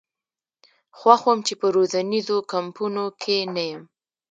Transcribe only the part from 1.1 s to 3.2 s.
وم چې په روزنیزو کمپونو